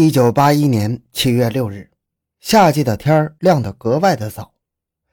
[0.00, 1.90] 一九八一年七月六日，
[2.40, 4.54] 夏季的天儿亮得格外的早，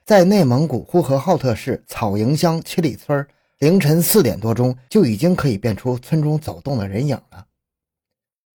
[0.05, 3.27] 在内蒙古呼和浩特市草营乡七里村，
[3.59, 7.47] 凌晨四点多钟就已经可以辨出村中走动的人影了。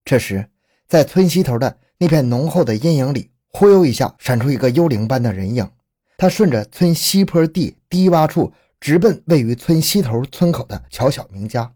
[0.07, 0.49] 这时，
[0.89, 5.71] 在村西头的那片浓厚的阴影里，忽悠一下闪出一个幽灵般的人影，
[6.17, 11.71] 他顺着村西坡地低洼处直奔位于村西头村口的乔小明家。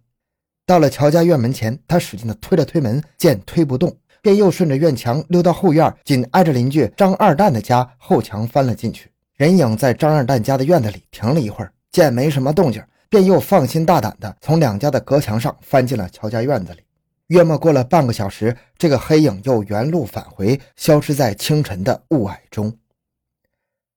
[0.65, 3.95] 到了乔家院门前，他使劲地推了推门，见推不动。
[4.23, 9.11] 便又顺着院墙溜到后院，紧挨着邻居张二蛋的家后墙翻了进去。
[9.35, 16.81] 人影在张二蛋家的院子里停了一会儿，见没什么动静，便又放心大胆地从两家的隔墙上翻进了乔家院子里。
[17.29, 22.79] 约莫过了半个小时，这个黑影又原路返回，消失在清晨的雾霭中。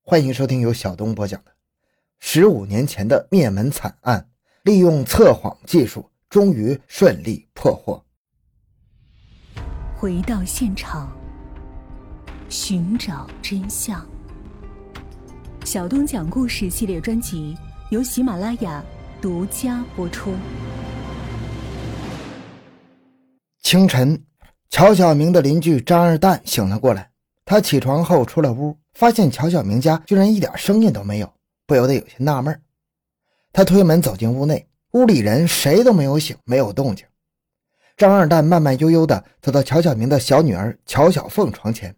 [0.02, 1.52] 欢迎收听由小东播讲的
[2.18, 4.26] 十五年前的灭门惨案，
[4.64, 8.04] 利用测谎技术，终于顺利破获。
[10.00, 11.12] 回到现场，
[12.48, 14.02] 寻找真相。
[15.66, 17.54] 小东讲故事系列专辑
[17.90, 18.82] 由喜马拉雅
[19.20, 20.32] 独家播出。
[23.62, 24.18] 清晨，
[24.70, 27.10] 乔小明的邻居张二蛋醒了过来。
[27.44, 31.30] 他起床后出了屋，发现乔小明家居然一点声音都没有，
[31.66, 32.58] 不由得有些纳闷。
[33.52, 37.04] 他推门走进屋内，屋里人谁都没有醒，没有动静。
[38.00, 41.94] 张二蛋慢慢悠悠地走到乔小明的小女儿乔小凤床前，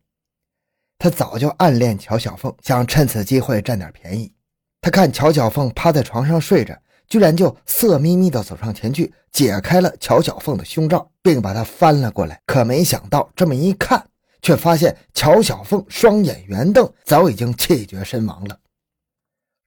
[0.98, 4.32] 他早就暗恋乔小凤，想趁此机会占点便宜。
[4.80, 12.42] 他看乔小凤趴在床上睡着，居然就色眯眯地走上前去，解开了乔小凤的胸罩，并把她翻了过来。
[12.46, 14.04] 可没想到，这么一看，
[14.42, 18.58] 却发现乔小凤双眼圆瞪，早已经气绝身亡了。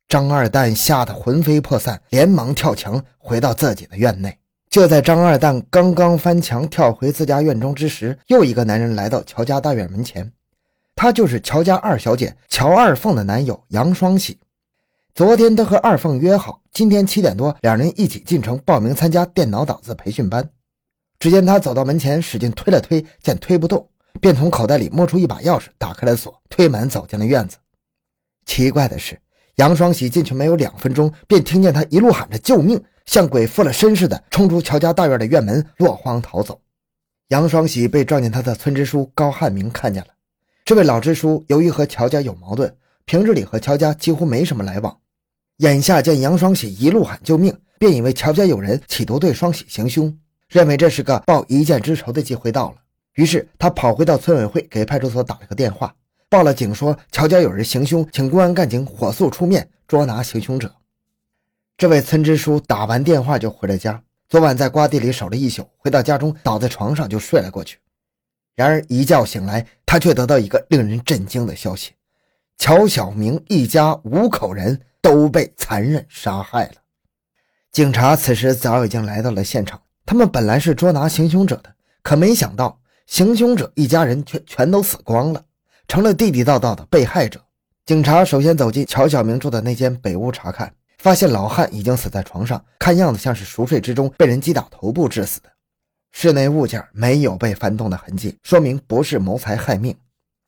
[0.10, 4.38] 张二蛋吓得魂飞魄散，连忙跳墙回到自己的院内。
[4.76, 10.30] 就在张二蛋刚刚翻墙跳回自家院中之时，又一个男人来到乔家大院门前。
[10.98, 14.38] 他就是乔家二小姐乔二凤的男友杨双喜。
[15.14, 20.50] 昨天他和二凤约好，今天七点多两人一起进城报名参加电脑打字培训班。
[21.20, 23.88] 只见他走到门前，使劲推了推，见推不动，
[24.20, 27.56] 便从口袋里摸出一把钥匙，打开了锁，推门走进了院子。
[28.46, 29.18] 奇怪的是，
[29.56, 32.84] 杨双喜进去没有两分钟，便听见他一路喊着救命。
[33.06, 36.60] 像鬼附了身似的冲出乔家大院的院门，落荒逃走。
[37.30, 40.10] 杨双喜被撞见他的村支书高汉明看见了。
[40.64, 44.98] 这位老支书由于和乔家有矛盾，平日里和乔家几乎没什么来往。
[45.58, 50.16] 眼下见杨双喜一路喊救命，便以为乔家有人企图对双喜行凶，
[50.50, 52.76] 认为这是个报一箭之仇的机会到了。
[53.14, 55.96] 于是他跑回到村委会，给派出所打了个电话，
[56.30, 60.70] 报了警，说乔家有人行凶，请公安干警火速出面捉拿行凶者。
[61.78, 64.02] 这位村支书打完电话就回了家。
[64.30, 67.80] 昨晚在瓜地里守了一宿，回到家中倒在床上就睡了过去。
[68.56, 71.92] 然而一觉醒来，他却得到一个令人震惊的消息：
[72.58, 76.76] 乔小明一家五口人都被残忍杀害了。
[77.74, 85.44] 警察此时早已经来到了现场，他们本来是捉拿行凶者的，可没想到行凶者一家人却全都死光了，
[85.90, 87.42] 成了地地道道的被害者。
[87.86, 90.74] 警察首先走进乔小明住的那间北屋查看。
[91.06, 95.50] 发现老汉已经死在床上，看样子像是熟睡之中被人击打头部致死的。
[96.12, 99.96] 室内物件没有被翻动的痕迹，说明不是谋财害命。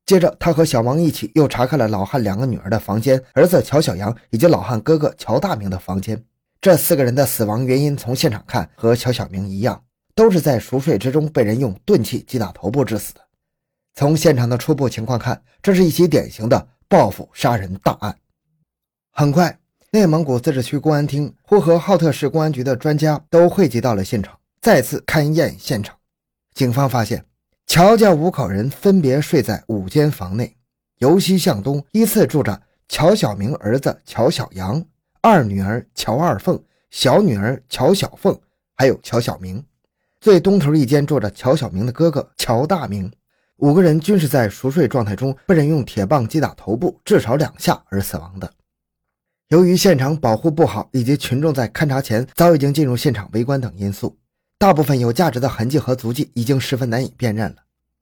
[0.08, 6.20] 接着，他和小王一起又查看了老汉两个女儿的房间、儿子乔小阳以及老汉哥哥乔大明的房间。
[6.60, 9.80] 这四个人的死亡原因，从现场看和乔小明一样，
[10.16, 13.22] 都是在熟睡之中被人用钝器击打头部致死的。
[13.94, 18.18] 从现场的初步情况看，这是一起典型的报复杀人大案。
[19.12, 19.56] 很快。
[19.92, 25.96] 内蒙古自治区公安厅、呼和浩特市公安局的专家都汇集到了现场，再次勘验现场。
[26.54, 27.24] 警方发现，
[27.66, 30.54] 乔家五口人分别睡在五间房内，
[30.98, 34.84] 由西向东依次住着乔小明儿子乔小阳、
[35.22, 36.62] 二女儿乔二凤、
[36.92, 38.38] 小女儿乔小凤，
[38.76, 39.64] 还有乔小明。
[40.20, 43.10] 最东头一间住着乔小明的哥哥乔大明。
[43.58, 48.52] 五个人均是在熟睡状态中被人用铁棒击打头部至少两下而死亡的。
[49.50, 54.18] 由于现场保护不好，以及群众在勘查前早已经进入现场围观等因素，
[54.58, 57.56] 大部分有价值的痕迹和足迹已经十分难以辨认了。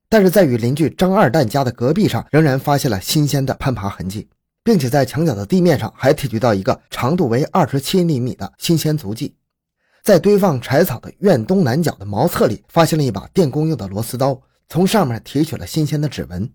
[0.08, 4.28] 但是在与邻居张二蛋家的隔壁上，仍然发现了新鲜的攀爬痕迹，
[4.64, 9.32] 并且在墙角的地面上还提取到一个长度为二十七厘米的新鲜足迹。
[10.02, 16.50] 在堆放柴草的院东南角的茅厕里，发现了一把电工用的螺丝刀，从上面提取了新鲜的指纹。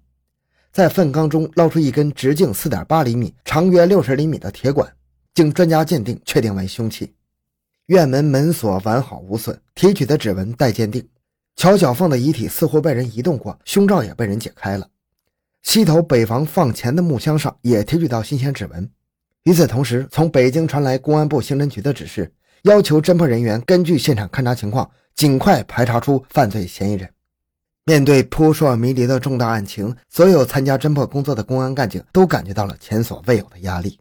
[0.72, 4.90] 在粪缸中捞出一根直径四点八厘米、长约六十厘米的铁管，
[5.34, 7.14] 经专家鉴定确定为凶器。
[7.88, 11.06] 院门门锁完好无损，提取的指纹待鉴定。
[11.58, 14.88] 乔小凤的遗体似乎被人移动过，胸罩也被人解开了。
[15.62, 18.90] 西头北房放钱的木箱上也提取到新鲜指纹。
[19.44, 22.32] 与此同时，从北京传来公安部刑侦局的指示，
[22.64, 27.10] 要求侦破人员根据现场勘查情况，尽快排查出犯罪嫌疑人。
[27.84, 34.00] 面对扑朔迷离的重大案情，所有参加侦破工作的公安干警都感觉到了前所未有的压力。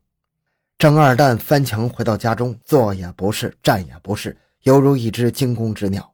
[0.78, 6.12] 张二蛋翻墙回到家中，坐也不是，站也不是，犹如一只惊弓之鸟。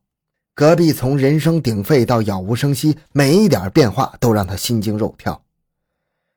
[0.55, 5.43] 隔壁从人声鼎沸到杳无声息，每一点变化都让他心惊肉跳。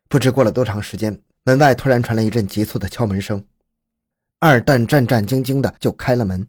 [0.08, 3.44] 不知过了多长时间，门外突然传来一阵急促的敲门声。
[4.40, 6.46] 二蛋战战兢兢的就开了门，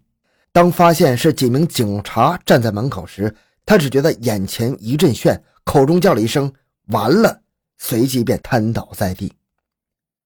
[0.53, 3.35] 当发现是几名警察站在门口时，
[3.71, 6.53] 他只觉得眼前一阵眩，口中叫了一声
[6.91, 7.43] “完了”，
[7.79, 9.33] 随即便瘫倒在地。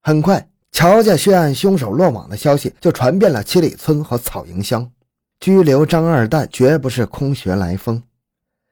[0.03, 4.91] 很快，乔家血案凶手落网的消息就传遍了七里村和草营乡。
[5.41, 8.03] 拘留张二蛋绝不是空穴来风。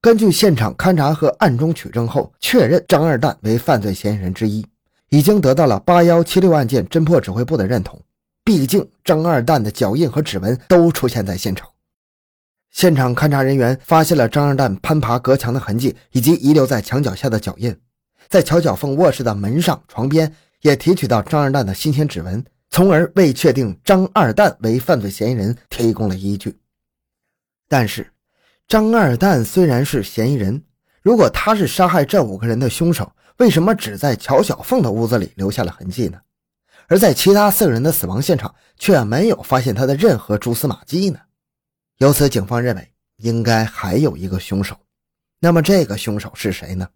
[0.00, 4.66] 根据现场勘查和暗中取证后，确认张二蛋为犯罪嫌疑人之一，
[5.10, 8.00] 已经得到了八幺七六案件侦破指挥部的认同。
[8.42, 11.68] 毕竟，张二蛋的脚印和指纹都出现在现场。
[12.72, 17.78] 现场勘查人员发现了张二蛋攀爬隔墙的痕迹，以及遗留在墙角下的脚印。
[18.28, 26.58] 在乔小凤卧室的门上、床边也提取到张二蛋的新鲜指纹，从而为确定张二蛋为犯罪嫌疑人提供了依据。
[27.68, 28.10] 但是，
[28.66, 30.62] 张二蛋虽然是嫌疑人，
[31.02, 36.18] 如果他是杀害这五个人的凶手，为什么只在乔小凤的屋子里留下了痕迹呢？
[36.88, 41.18] 而在其他四个人的死亡现场却没有发现他的任何蛛丝马迹呢？
[41.98, 44.76] 由此，警方认为应该还有一个凶手。
[45.40, 46.88] 那么，这个凶手是谁呢？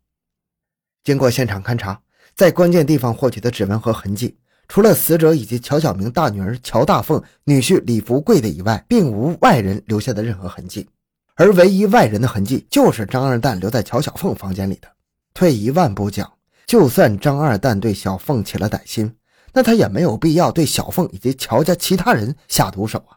[1.04, 2.00] 经过现场勘查，
[2.34, 4.36] 在关键地方获取的指纹和痕迹，
[4.68, 10.88] 除了死者以及乔小明大女儿乔大凤、女婿李福贵的以外，并无外人留下的任何痕迹。
[11.36, 14.88] 而唯一外人的痕迹，就是张二蛋留在乔小凤房间里的。
[15.34, 16.32] 退一万步讲，
[16.66, 19.14] 就算张二蛋对小凤起了歹心，
[19.52, 23.15] 那他也没有必要对小凤以及乔家其他人下毒手啊。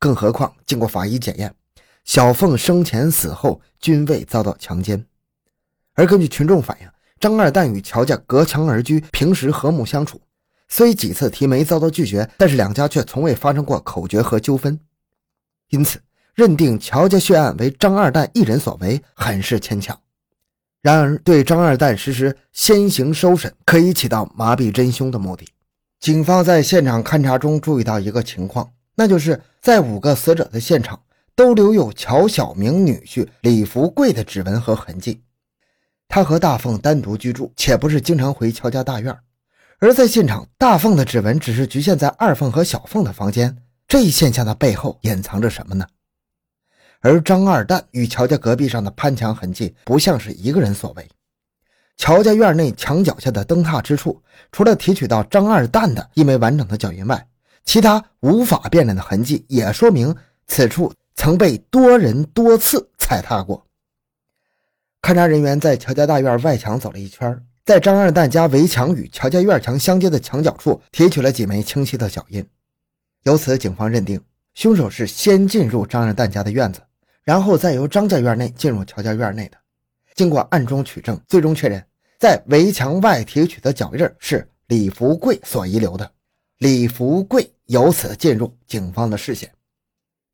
[0.00, 1.54] 更何况，经过法医检验，
[2.04, 5.04] 小凤生前死后均未遭到强奸。
[5.94, 6.88] 而根据群众反映，
[7.20, 10.18] 张二蛋与乔家隔墙而居，平时和睦相处。
[10.68, 14.80] 虽几次提媒遭到拒绝，但是两家却从未发生过口角和纠纷。
[15.68, 16.00] 因此，
[16.34, 20.00] 认定乔家血案为张二蛋一人所为，很是牵强。
[20.80, 25.46] 然而，对张二蛋实施先行收审，可以起到麻痹真凶的目的。
[25.98, 28.72] 警方在现场勘查中注意到一个情况。
[29.00, 31.00] 那就是在五个死者的现场
[31.34, 35.22] 都留有乔小明女婿李福贵的指纹和痕迹。
[36.06, 39.16] 他和大凤单独居住，且不是经常回乔家大院。
[39.78, 43.56] 而在现场，大凤的指纹只是局限在二凤和小凤的房间。
[43.88, 45.86] 这一现象的背后隐藏着什么呢？
[47.00, 51.08] 而张二蛋与乔家隔壁上的攀墙痕迹，不像是一个人所为。
[51.96, 57.26] 乔家院内墙角下的灯塔之处，除了提取到张二蛋的一枚完整的脚印外，
[57.64, 60.14] 其他无法辨认的痕迹也说明
[60.46, 63.64] 此处曾被多人多次踩踏过。
[65.02, 72.44] 勘查人员在乔家大院外墙走了一圈，在张二蛋家围墙与乔家院墙相接的墙角处提取了几枚清晰的脚印。
[73.22, 74.20] 由此，警方认定
[74.54, 76.80] 凶手是先进入张二蛋家的院子，
[77.22, 79.56] 然后再由张家院内进入乔家院内的。
[80.14, 81.82] 经过暗中取证，最终确认
[82.18, 86.10] 在围墙外提取的脚印是李福贵所遗留的。
[86.60, 89.50] 李福贵由此进入警方的视线。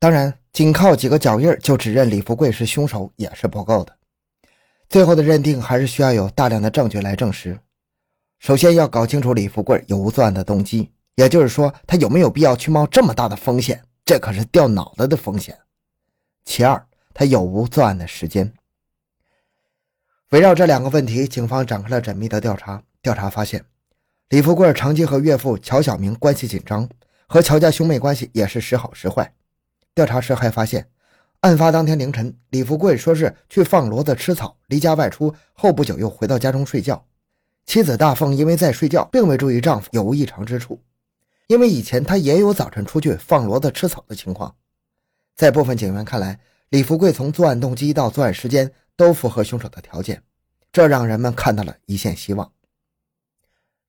[0.00, 3.96] 当然，仅靠几个脚印就指认李福贵是凶手也是不够的。
[4.88, 7.56] 最后的认定还是需要有大量的证据来证实。
[8.40, 13.80] 首先要搞清楚李福贵有无作案的动机，也就是说，他有没有必要去冒这么大的风险？
[14.04, 15.56] 这可是掉脑袋的风险。
[16.44, 18.52] 其二，他有无作案的时间？
[20.30, 22.82] 围绕这两个问题，警方展开了缜密的调查。
[23.00, 23.64] 调查发现。
[24.28, 26.88] 李富贵长期和岳父乔小明关系紧张，
[27.28, 29.32] 和乔家兄妹关系也是时好时坏。
[29.94, 30.88] 调查时还发现，
[31.42, 37.06] 案发当天凌晨，李富贵说是去放骡子吃草，离家外出后不久又回到家中睡觉。
[37.66, 40.82] 妻子大凤因为在睡觉，并未注意丈夫有无异常之处，
[41.46, 44.52] 因为以前她也有早晨出去放骡子吃草的情况。
[45.36, 46.40] 在部分警员看来，
[46.70, 50.20] 李富贵从作案动机到作案时间都符合凶手的条件，
[50.72, 52.50] 这让人们看到了一线希望。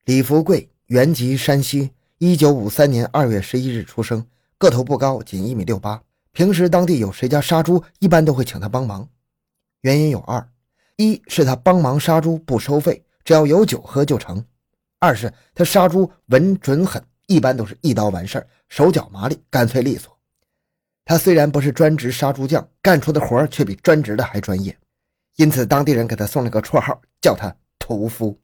[0.08, 4.26] 李福贵原籍山西，一九五三年二月十一日出生，
[4.58, 6.02] 个头不高，仅一米六八。
[6.32, 9.10] 平时当地有谁家杀猪，一般都会请他帮忙。
[9.82, 10.50] 原因有二：
[10.96, 14.38] 一是他帮忙杀猪不收费，只要有酒喝就成；
[15.00, 20.18] 二是他杀猪稳准狠，一般都是一刀完事儿，手脚麻利，干脆利索。
[21.04, 24.78] 他虽然不是专职杀猪匠，干出的活却比专职的还专业，
[25.36, 28.40] 因此当地人给他送了个绰号，叫他屠夫。